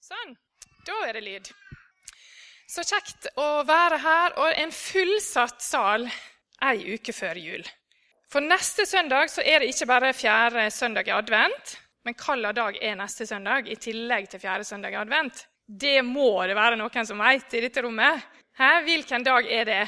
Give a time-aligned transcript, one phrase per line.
[0.00, 0.32] Sånn.
[0.88, 1.48] Da er det lyd.
[2.70, 6.06] Så kjekt å være her og en fullsatt sal
[6.64, 7.66] ei uke før jul.
[8.30, 11.74] For neste søndag så er det ikke bare fjerde søndag i advent,
[12.06, 15.44] men hvilken dag er neste søndag i tillegg til fjerde søndag i advent?
[15.66, 18.24] Det må det være noen som vet i dette rommet.
[18.56, 18.70] Hæ?
[18.86, 19.82] Hvilken dag er det?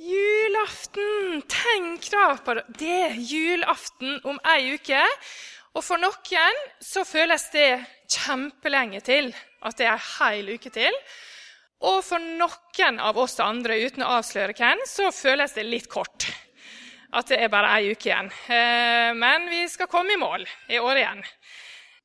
[0.00, 1.44] Julaften!
[1.46, 2.66] Tenk da på det.
[2.80, 5.04] Det er julaften om ei uke.
[5.76, 7.68] Og for noen så føles det
[8.10, 9.30] kjempelenge til
[9.62, 10.96] at det er ei hel uke til.
[11.86, 16.26] Og for noen av oss andre, uten å avsløre hvem, så føles det litt kort.
[17.16, 18.28] At det er bare ei uke igjen.
[18.52, 21.22] Eh, men vi skal komme i mål i år igjen.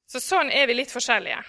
[0.10, 1.42] Så sånn er vi litt forskjellige.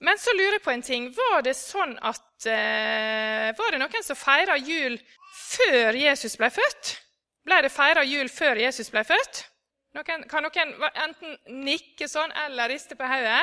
[0.00, 1.06] Men så lurer jeg på en ting.
[1.14, 4.96] Var det sånn at eh, Var det noen som feira jul
[5.36, 6.96] før Jesus ble født?
[7.44, 9.44] Ble det feira jul før Jesus ble født?
[9.90, 10.72] Noen, kan noen
[11.02, 13.42] enten nikke sånn eller riste på hodet?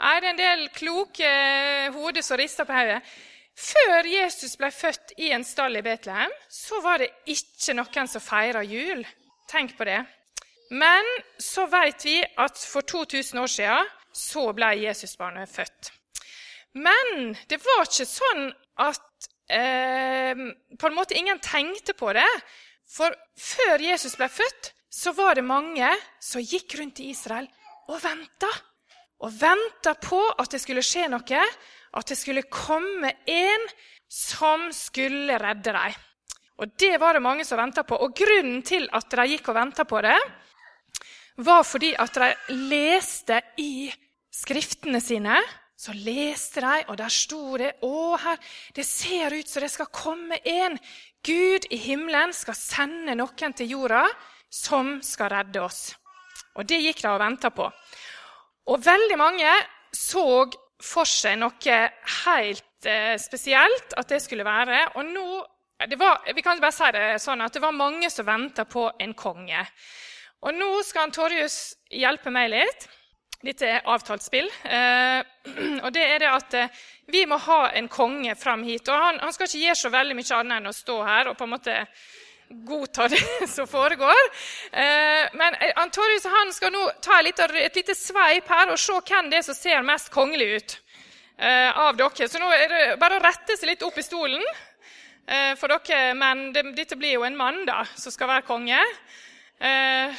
[0.00, 1.30] Er det en del kloke
[1.92, 3.02] hoder som rister på hodet.
[3.54, 8.24] Før Jesus ble født i en stall i Betlehem, så var det ikke noen som
[8.24, 9.04] feira jul.
[9.50, 10.00] Tenk på det.
[10.74, 11.06] Men
[11.38, 15.92] så vet vi at for 2000 år siden så ble Jesusbarnet født.
[16.74, 18.48] Men det var ikke sånn
[18.82, 20.32] at eh,
[20.80, 22.30] på en måte ingen tenkte på det.
[22.90, 25.88] For før Jesus ble født, så var det mange
[26.22, 27.48] som gikk rundt i Israel
[27.90, 28.50] og venta
[29.24, 31.42] og venta på at det skulle skje noe,
[31.94, 33.68] at det skulle komme en
[34.10, 35.94] som skulle redde dem.
[36.62, 37.96] Og Det var det mange som venta på.
[37.98, 40.18] Og Grunnen til at de gikk og venta på det,
[41.42, 43.90] var fordi at de leste i
[44.30, 45.40] skriftene sine.
[45.74, 48.38] Så leste de, og der sto det Å, her,
[48.76, 50.78] det ser ut som det skal komme en.
[51.26, 54.04] Gud i himmelen skal sende noen til jorda
[54.54, 55.88] som skal redde oss.
[56.54, 57.66] Og det gikk de og venta på.
[58.70, 59.50] Og veldig mange
[59.94, 60.46] så
[60.84, 61.80] for seg noe
[62.24, 64.80] helt eh, spesielt at det skulle være.
[64.98, 65.26] Og nå
[65.88, 68.86] det var, vi kan bare si det sånn at det var mange som venta på
[69.02, 69.64] en konge.
[70.44, 72.86] Og nå skal Torjus hjelpe meg litt.
[73.44, 74.48] Dette er avtalt spill.
[74.64, 75.20] Eh,
[75.84, 78.88] og det er det at eh, vi må ha en konge fram hit.
[78.88, 81.36] Og han, han, skal ikke gjøre så veldig mye annet enn å stå her og
[81.40, 81.76] på en måte
[82.64, 84.22] godta det som foregår.
[84.72, 89.30] Eh, men eh, Antorius han skal nå ta et lite, sveip her og se hvem
[89.30, 90.76] det er som ser mest kongelig ut
[91.38, 92.28] eh, av dere.
[92.28, 94.44] Så nå er det bare å rette seg litt opp i stolen
[95.56, 96.50] for dere menn.
[96.52, 98.76] Dette blir jo en mann da, som skal være konge.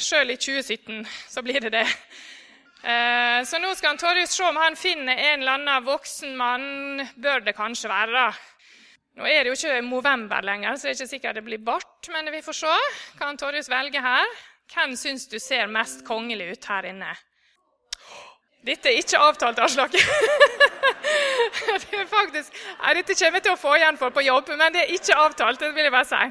[0.01, 1.83] Sjøl i 2017 så blir det det.
[3.45, 7.05] Så nå skal Antorius se om han finner en eller annen voksen mann.
[7.21, 8.17] Bør det kanskje være.
[8.17, 8.54] da.
[9.15, 12.09] Nå er det jo ikke november lenger, så det er ikke sikkert det blir bart.
[12.11, 12.73] Men vi får se.
[13.19, 14.25] Kan Torjus velge her?
[14.73, 17.13] Hvem syns du ser mest kongelig ut her inne?
[18.65, 19.93] Dette er ikke avtalt, Aslak.
[21.83, 24.73] det er faktisk, nei, dette kommer jeg til å få igjen for på jobb, men
[24.73, 25.61] det er ikke avtalt.
[25.61, 26.23] det vil jeg bare si.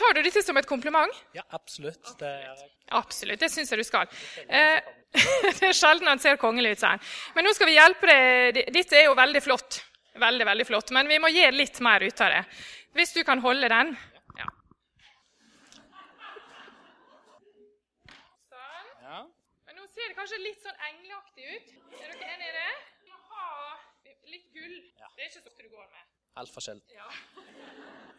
[0.00, 1.12] Tar du dette som et kompliment?
[1.36, 2.14] Ja, absolutt.
[2.18, 2.64] Det er...
[2.96, 4.08] Absolutt, det syns jeg du skal.
[4.48, 4.80] Eh,
[5.58, 7.04] det er sjelden han ser kongelig ut, sier han.
[7.36, 8.62] Men nå skal vi hjelpe deg.
[8.74, 9.82] Dette er jo veldig flott.
[10.20, 10.90] Veldig, veldig flott.
[10.96, 12.40] Men vi må gi litt mer ut av det.
[12.96, 13.92] Hvis du kan holde den.
[14.38, 14.48] Ja.
[18.50, 18.88] Sånn.
[19.04, 19.20] Ja.
[19.68, 21.74] Men nå ser det kanskje litt sånn engleaktig ut.
[22.00, 22.72] Er dere enig i det?
[23.04, 23.46] Vi må ha
[24.34, 24.76] litt gull.
[25.00, 25.12] Ja.
[25.16, 26.10] Det er ikke sånn du går med.
[26.42, 26.96] Altfor sjelden.
[26.96, 27.08] Ja.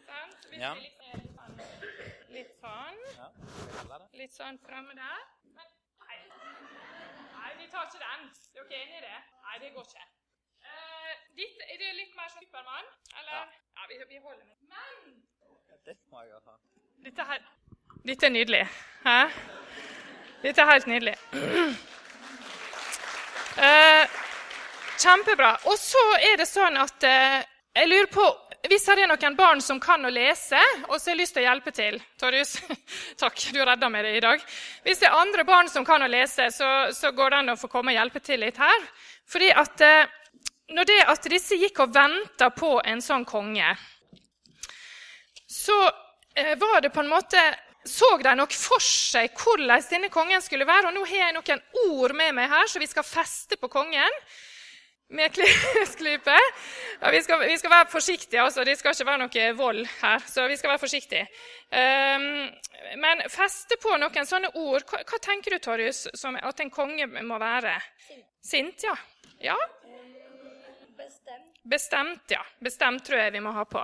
[0.08, 0.34] Sånn.
[0.42, 0.72] Så hvis ja.
[0.78, 0.98] vi litt,
[1.36, 1.60] sånn,
[2.34, 3.04] litt sånn.
[3.18, 4.00] Ja.
[4.20, 5.28] Litt sånn framme der.
[5.52, 5.70] Men
[6.02, 6.18] nei.
[7.36, 8.26] nei, vi tar ikke den.
[8.32, 9.22] Er dere enig i det?
[9.46, 10.11] Nei, det går ikke.
[11.36, 12.88] Ditt, er det litt mer sånn Supermann?
[13.20, 13.32] Eller?
[13.32, 13.44] Ja.
[13.78, 15.14] ja vi, vi, holder med Men
[15.70, 16.56] ja, Det må jeg ha.
[17.06, 17.46] Dette, her,
[18.04, 18.60] dette er nydelig.
[19.06, 19.16] Hæ?
[20.42, 21.16] Dette er helt nydelig.
[23.52, 24.08] Eh,
[24.96, 25.50] kjempebra.
[25.68, 27.42] Og så er det sånn at eh,
[27.76, 28.24] jeg lurer på
[28.70, 31.48] hvis det er noen barn som kan å lese, og som har lyst til å
[31.48, 32.54] hjelpe til Torjus,
[33.20, 34.44] takk, du redda meg det i dag.
[34.86, 37.58] Hvis det er andre barn som kan å lese, så, så går det an å
[37.58, 38.86] få komme og hjelpe til litt her.
[39.28, 40.14] Fordi at uh,
[40.70, 43.74] når det at disse gikk og venta på en sånn konge,
[45.50, 45.76] så
[46.36, 47.42] eh, var det på en måte
[47.84, 50.88] så de nok for seg hvordan denne kongen skulle være.
[50.88, 54.20] Og nå har jeg noen ord med meg her, så vi skal feste på kongen
[55.12, 56.38] med klesklype.
[57.02, 58.42] Ja, vi, skal, vi, skal, være forsiktige.
[58.42, 58.64] altså.
[58.64, 60.22] Det skal ikke være noe vold her.
[60.26, 61.24] så vi skal være forsiktige.
[61.74, 62.46] Um,
[63.02, 64.86] men feste på noen sånne ord.
[64.86, 67.74] Hva, hva tenker du, Torjus, at en konge må være?
[68.06, 68.28] Sint.
[68.52, 68.94] Sint, ja.
[69.50, 69.58] ja.
[71.62, 72.30] Bestemt.
[72.30, 72.42] Ja.
[72.58, 73.82] Bestemt tror jeg vi må ha på.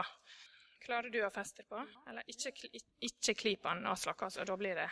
[0.83, 1.79] Klarer du å feste på?
[2.09, 2.53] Eller ikke,
[3.05, 4.45] ikke klip den Aslak, altså.
[4.49, 4.89] Da blir det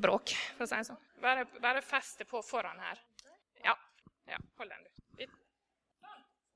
[0.00, 1.02] bråk, for å si det sånn.
[1.22, 3.02] Bare, bare feste på foran her.
[3.64, 3.74] Ja.
[4.58, 4.86] hold den.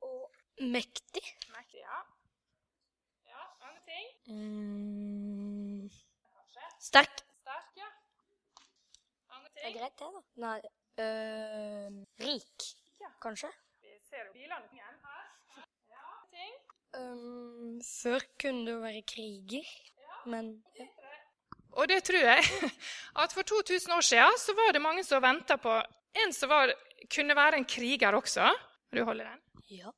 [0.03, 0.27] Og
[0.61, 1.23] Mektig.
[1.55, 1.99] Mektig, ja.
[3.31, 4.09] Ja, andre ting?
[4.35, 5.87] Mm,
[6.83, 7.23] sterk.
[7.41, 7.89] Sterk, ja.
[9.37, 9.79] Andre Det er ting?
[9.79, 10.23] greit, det, da.
[10.45, 10.59] Nei
[11.05, 12.69] øh, Rik,
[13.01, 13.13] Ja.
[13.23, 13.49] kanskje.
[13.81, 15.20] Vi ser bilene igjen her.
[16.99, 19.69] Um, før kunne det være kriger,
[20.27, 20.89] men ja.
[21.79, 22.43] Og det tror jeg
[23.23, 25.77] at for 2000 år siden så var det mange som venta på
[26.25, 26.73] en som var,
[27.15, 28.49] kunne være en kriger også.
[28.91, 29.43] Vil du holde den?
[29.71, 29.93] ja.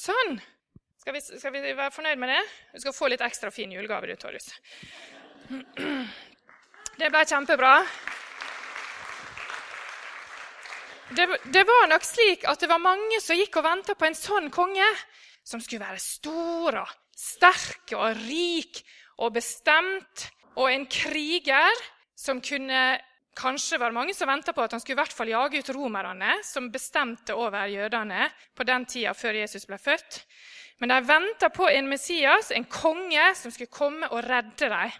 [0.00, 0.40] Sånn.
[1.00, 2.40] Skal vi, skal vi være fornøyd med det?
[2.74, 4.50] Du skal få litt ekstra fin julegave, du, Torjus.
[7.00, 7.78] Det ble kjempebra.
[11.10, 14.14] Det, det var nok slik at det var mange som gikk og venta på en
[14.14, 14.86] sånn konge,
[15.42, 18.82] som skulle være stor og sterk og rik
[19.18, 21.86] og bestemt, og en kriger
[22.18, 23.00] som kunne
[23.40, 25.68] Kanskje var det mange som venta på at han skulle i hvert fall jage ut
[25.72, 28.26] romerne, som bestemte over jødene
[28.58, 30.18] på den tida før Jesus ble født.
[30.82, 34.98] Men de venta på en Messias, en konge, som skulle komme og redde dem.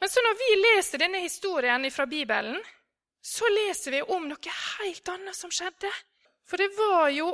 [0.00, 2.58] Men så når vi leser denne historien fra Bibelen,
[3.24, 5.90] så leser vi om noe helt annet som skjedde.
[6.44, 7.30] For det var jo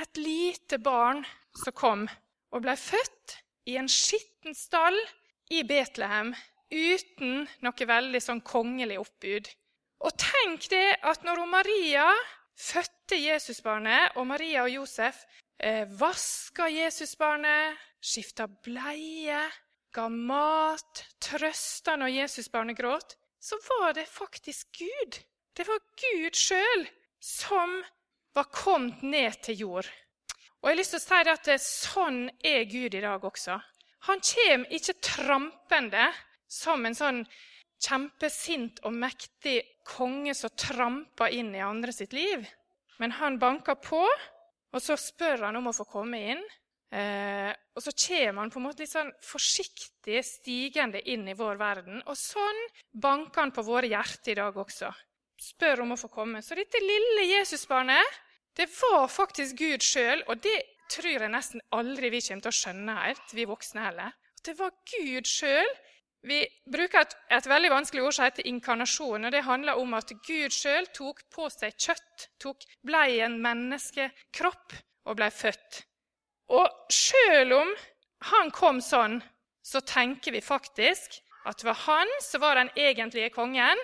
[0.00, 1.20] et lite barn
[1.60, 2.06] som kom
[2.54, 3.36] og ble født
[3.68, 4.96] i en skitten stall
[5.52, 6.32] i Betlehem
[6.72, 9.50] uten noe veldig sånn kongelig oppbud.
[10.04, 12.06] Og tenk det at når Maria
[12.56, 15.22] fødte Jesusbarnet, og Maria og Josef
[15.58, 19.44] eh, vaska Jesusbarnet, skifta bleie,
[19.94, 25.20] ga mat, trøsta når Jesusbarnet gråt, så var det faktisk Gud.
[25.54, 26.88] Det var Gud sjøl
[27.22, 27.76] som
[28.34, 29.88] var kommet ned til jord.
[30.60, 33.58] Og jeg har lyst til å si at det, sånn er Gud i dag også.
[34.08, 36.08] Han kommer ikke trampende
[36.50, 37.22] som en sånn
[37.84, 42.42] kjempesint og mektig konge som tramper inn i andre sitt liv.
[42.98, 44.02] Men han banker på,
[44.74, 46.44] og så spør han om å få komme inn.
[46.94, 51.58] Eh, og så kommer han på en måte litt sånn forsiktig stigende inn i vår
[51.60, 52.02] verden.
[52.10, 54.90] Og sånn banker han på våre hjerter i dag også.
[55.40, 56.42] Spør om å få komme.
[56.42, 58.20] Så dette lille Jesusbarnet,
[58.54, 60.60] det var faktisk Gud sjøl, og det
[60.92, 64.14] tror jeg nesten aldri vi kommer til å skjønne helt, vi voksne heller.
[64.14, 65.72] At det var Gud sjøl
[66.24, 66.40] vi
[66.72, 69.26] bruker et, et, veldig vanskelig ord som heter inkarnasjon.
[69.26, 74.76] og Det handler om at Gud sjøl tok på seg kjøtt, tok, ble en menneskekropp
[75.04, 75.82] og ble født.
[76.56, 77.74] Og sjøl om
[78.30, 79.18] han kom sånn,
[79.64, 83.80] så tenker vi faktisk at det var han som var den egentlige kongen.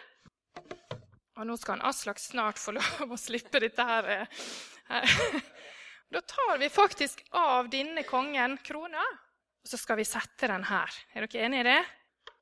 [1.41, 4.29] Og nå skal han Aslak snart få lov å slippe dette her.
[6.11, 9.05] Da tar vi faktisk av denne kongen krona,
[9.63, 10.91] og så skal vi sette den her.
[11.15, 11.81] Er dere enige i det?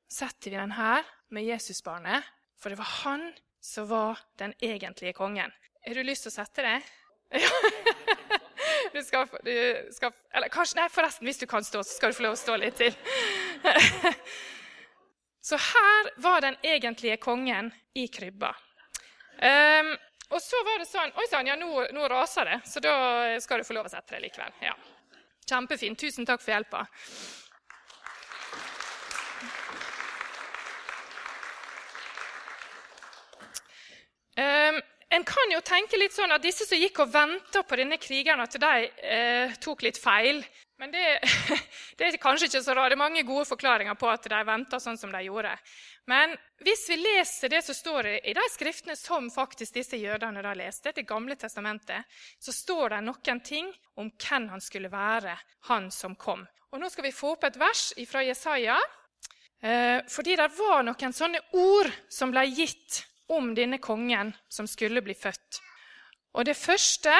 [0.09, 2.25] setter vi den her med Jesusbarnet,
[2.59, 3.27] for det var han
[3.61, 5.51] som var den egentlige kongen.
[5.85, 6.79] Har du lyst til å sette det?
[7.43, 7.55] Ja.
[8.89, 9.53] Du skal, du
[9.93, 12.39] skal, eller kanskje, nei, forresten, hvis du kan stå, så skal du få lov å
[12.39, 12.95] stå litt til.
[15.45, 18.49] Så her var den egentlige kongen i krybba.
[19.39, 19.91] Um,
[20.29, 22.95] og så var det sånn Oi sann, ja, nå, nå, raser det, så da
[23.39, 24.51] skal du få lov å sette det likevel.
[24.63, 24.75] Ja.
[25.49, 25.99] Kjempefint.
[25.99, 26.83] Tusen takk for hjelpa.
[34.39, 34.77] Um,
[35.09, 38.43] en kan jo tenke litt sånn at disse som gikk og venta på denne krigeren,
[38.45, 40.43] at de eh, tok litt feil.
[40.79, 41.19] Men det,
[41.97, 42.93] det, er kanskje ikke så rart.
[42.93, 45.51] Det er mange gode forklaringer på at de venta sånn som de gjorde.
[46.07, 50.53] Men hvis vi leser det som står i de skriftene som faktisk disse jødene da
[50.55, 52.07] leste, Det gamle testamentet,
[52.39, 53.67] så står det noen ting
[53.99, 55.35] om hvem han skulle være,
[55.67, 56.47] han som kom.
[56.71, 58.79] Og Nå skal vi få opp et vers fra Jesaja.
[59.61, 65.03] Eh, fordi det var noen sånne ord som ble gitt om denne kongen som skulle
[65.03, 65.59] bli født.
[66.39, 67.13] Og det første,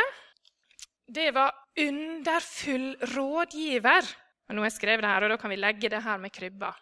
[1.09, 4.15] det var 'underfull rådgiver'.
[4.49, 6.33] Og nå har jeg skrevet det her, og da kan vi legge det her med
[6.33, 6.73] krybba.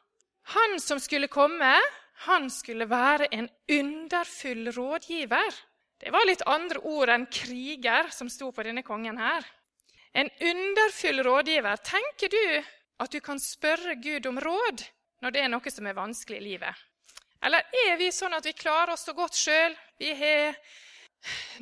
[0.55, 1.73] Han som skulle komme,
[2.25, 5.53] han skulle være en underfull rådgiver.
[5.99, 9.45] Det var litt andre ord enn kriger som sto på denne kongen her.
[10.13, 11.77] En underfull rådgiver.
[11.83, 12.63] Tenker du
[13.03, 14.85] at du kan spørre Gud om råd
[15.21, 16.85] når det er noe som er vanskelig i livet?
[17.43, 19.75] Eller er vi sånn at vi klarer oss så godt sjøl?
[19.99, 20.57] Vi har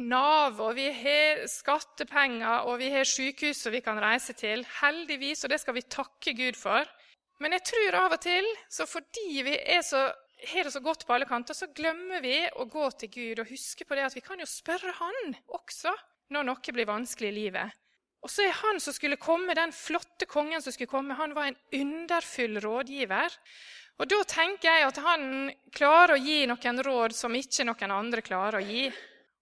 [0.04, 4.66] Nav, og vi har skattepenger, og vi har sykehus som vi kan reise til.
[4.82, 6.88] Heldigvis, og det skal vi takke Gud for.
[7.44, 10.06] Men jeg tror av og til, så fordi vi så,
[10.52, 13.50] har det så godt på alle kanter, så glemmer vi å gå til Gud og
[13.52, 15.92] huske på det at vi kan jo spørre Han også
[16.34, 17.82] når noe blir vanskelig i livet.
[18.26, 21.52] Og så er han som skulle komme, den flotte kongen som skulle komme, han var
[21.52, 23.36] en underfull rådgiver.
[24.02, 28.24] Og Da tenker jeg at han klarer å gi noen råd som ikke noen andre
[28.26, 28.90] klarer å gi.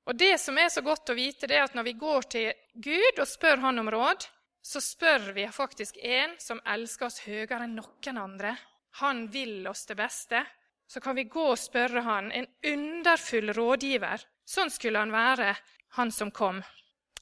[0.09, 2.49] Og det som er så godt å vite, det er at når vi går til
[2.75, 4.25] Gud og spør Han om råd,
[4.63, 8.55] så spør vi faktisk en som elsker oss høyere enn noen andre.
[8.99, 10.43] Han vil oss det beste.
[10.87, 14.23] Så kan vi gå og spørre han, en underfull rådgiver.
[14.45, 15.55] Sånn skulle han være,
[15.97, 16.61] han som kom.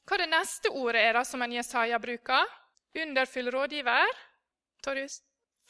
[0.05, 2.49] Hva er det neste ordet er da som en Jesaja bruker?
[2.97, 4.17] Underfull rådgiver?
[4.83, 5.21] Torjus?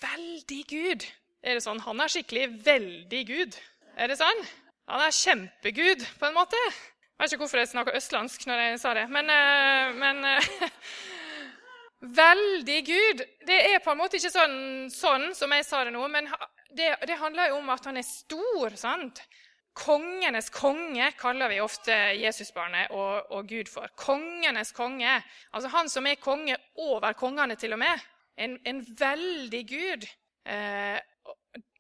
[0.02, 1.06] Veldig Gud.
[1.44, 1.84] Er det sånn?
[1.86, 3.60] Han er skikkelig veldig Gud.
[4.00, 4.44] Er det sånn?
[4.90, 6.58] Han er kjempegud, på en måte.
[7.22, 10.48] Jeg vet ikke hvorfor jeg snakka østlandsk når jeg sa det, men, eh, men eh,
[12.22, 13.20] Veldig Gud.
[13.46, 14.56] Det er på en måte ikke sånn,
[14.90, 16.26] sånn som jeg sa det nå, men
[16.74, 18.74] det, det, handler jo om at han er stor.
[18.74, 19.22] sant?
[19.78, 23.86] Kongenes konge kaller vi ofte Jesusbarnet og, og Gud for.
[23.94, 25.20] Kongenes konge.
[25.54, 28.02] Altså han som er konge over kongene, til og med.
[28.34, 30.10] En, en veldig Gud.
[30.50, 30.98] Eh,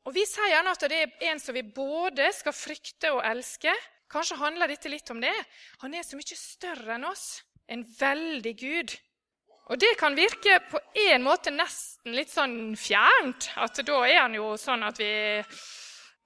[0.05, 3.73] og Vi sier gjerne at det er en som vi både skal frykte og elske.
[4.11, 5.33] Kanskje handler dette litt om det.
[5.83, 7.41] Han er så mye større enn oss.
[7.71, 8.95] En veldig Gud.
[9.71, 13.53] Og det kan virke på en måte nesten litt sånn fjernt.
[13.55, 15.11] At da er han jo sånn at vi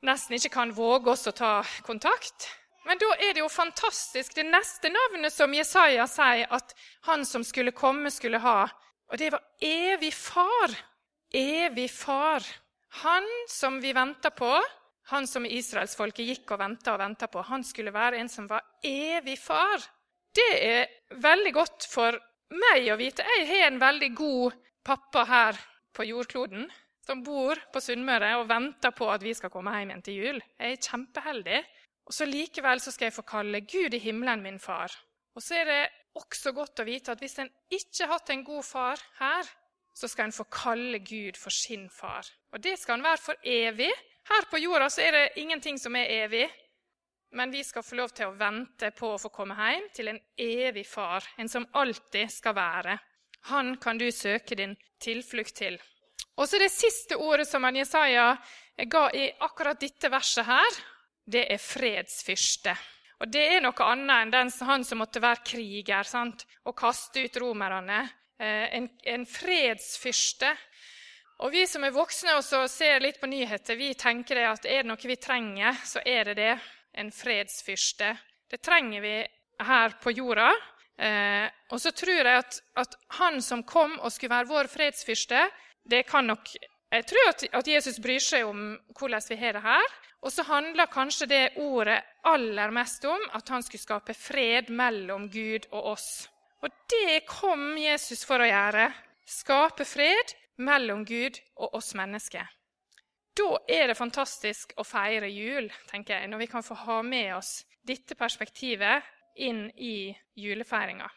[0.06, 2.48] nesten ikke kan våge oss å ta kontakt.
[2.86, 6.74] Men da er det jo fantastisk det neste navnet som Jesaja sier at
[7.06, 8.66] han som skulle komme, skulle ha.
[9.10, 10.74] Og det var evig far.
[11.34, 12.46] Evig far.
[13.06, 14.54] Han som vi venter på,
[15.12, 18.64] han som israelsfolket gikk og venta og venta på, han skulle være en som var
[18.86, 19.84] evig far.
[20.36, 22.18] Det er veldig godt for
[22.56, 23.26] meg å vite.
[23.38, 25.60] Jeg har en veldig god pappa her
[25.96, 26.66] på jordkloden
[27.06, 30.40] som bor på Sunnmøre og venter på at vi skal komme hjem igjen til jul.
[30.58, 31.60] Jeg er kjempeheldig.
[32.06, 34.94] Og så Likevel så skal jeg få kalle Gud i himmelen min far.
[35.36, 35.84] Og så er det
[36.18, 39.50] også godt å vite at hvis en ikke har hatt en god far her,
[39.96, 42.28] så skal en få kalle Gud for sin far.
[42.54, 43.92] Og det skal han være for evig.
[44.26, 46.46] Her på jorda så er det ingenting som er evig
[47.36, 50.20] men vi skal få lov til å vente på å få komme hjem til en
[50.40, 52.96] evig far, en som alltid skal være.
[53.52, 55.76] Han kan du søke din tilflukt til.
[56.40, 58.36] Og så Det siste ordet som Jesaja
[58.88, 60.80] ga i akkurat dette verset, her,
[61.26, 62.76] det er fredsfyrste.
[63.20, 66.46] Og Det er noe annet enn den, han som måtte være kriger sant?
[66.66, 68.10] og kaste ut romerne.
[68.40, 70.56] Eh, en, en fredsfyrste.
[71.44, 74.88] Og Vi som er voksne og ser litt på nyheter, vi tenker at er det
[74.88, 76.54] noe vi trenger, så er det det
[76.96, 78.14] en fredsfyrste.
[78.48, 79.18] Det trenger vi
[79.68, 80.54] her på jorda.
[80.96, 85.42] Eh, og så tror jeg at, at, han som kom og skulle være vår fredsfyrste
[85.84, 86.48] det kan nok,
[86.96, 89.88] Jeg tror at, at Jesus bryr seg om hvordan vi har det her.
[90.24, 95.28] Og så handler kanskje det ordet aller mest om at han skulle skape fred mellom
[95.30, 96.30] Gud og oss.
[96.64, 98.88] Og det kom Jesus for å gjøre.
[99.28, 102.48] Skape fred mellom Gud og oss mennesker.
[103.36, 107.34] Da er det fantastisk å feire jul, tenker jeg, når vi kan få ha med
[107.36, 109.04] oss dette perspektivet
[109.44, 111.10] inn i julefeiringa.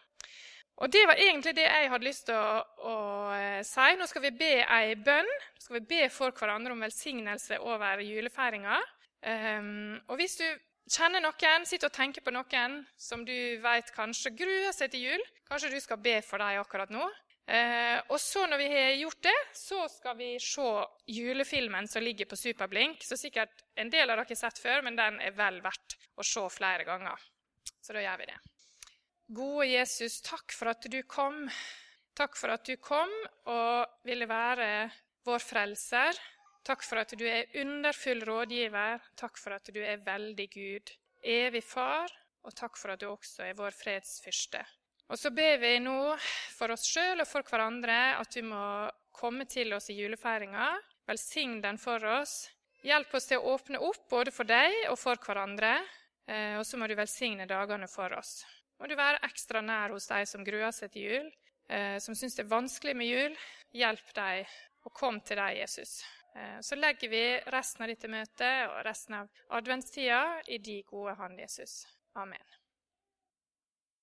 [0.79, 2.97] Og Det var egentlig det jeg hadde lyst til å, å,
[3.35, 3.97] eh, si.
[3.99, 5.27] Nå skal vi be ei bønn.
[5.27, 8.79] Nå skal vi be for hverandre om velsignelse over julefeiringa.
[9.27, 10.47] Um, og hvis du
[10.87, 15.25] kjenner noen, sitter og tenker på noen som du vet kanskje gruer seg til jul,
[15.51, 17.09] kanskje du skal be for dem akkurat nå.
[17.49, 20.69] Eh, og så Når vi har gjort det, så skal vi se
[21.07, 23.03] julefilmen som ligger på Superblink.
[23.05, 26.27] Så sikkert en del av dere har sett før, men den er vel verdt å
[26.27, 27.17] se flere ganger.
[27.81, 28.39] Så da gjør vi det.
[29.39, 31.47] Gode Jesus, takk for at du kom.
[32.17, 33.13] Takk for at du kom
[33.49, 34.89] og ville være
[35.25, 36.21] vår frelser.
[36.69, 39.01] Takk for at du er underfull rådgiver.
[39.17, 40.93] Takk for at du er veldig Gud,
[41.25, 42.13] evig far.
[42.45, 44.65] Og takk for at du også er vår fredsfyrste.
[45.09, 45.99] Og så ber vi nå
[46.53, 48.61] for oss sjøl og for hverandre at vi må
[49.17, 50.71] komme til oss i julefeiringa.
[51.09, 52.43] Velsign den for oss.
[52.85, 55.79] Hjelp oss til å åpne opp både for deg og for hverandre.
[56.29, 58.43] Eh, og så må du velsigne dagene for oss.
[58.79, 61.33] Må du være ekstra nær hos de som gruer seg til jul,
[61.73, 63.41] eh, som syns det er vanskelig med jul.
[63.75, 65.99] Hjelp dem, og kom til deg, Jesus.
[66.37, 71.17] Eh, så legger vi resten av dette møtet og resten av adventstida i de gode
[71.19, 71.83] hand, Jesus.
[72.15, 72.58] Amen.